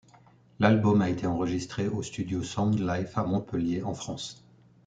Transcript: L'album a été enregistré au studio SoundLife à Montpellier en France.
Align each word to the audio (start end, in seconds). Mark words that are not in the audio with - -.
L'album 0.57 1.03
a 1.03 1.09
été 1.11 1.27
enregistré 1.27 1.87
au 1.87 2.01
studio 2.01 2.41
SoundLife 2.41 3.15
à 3.19 3.23
Montpellier 3.23 3.83
en 3.83 3.93
France. 3.93 4.43